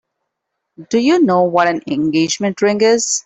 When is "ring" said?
2.63-2.81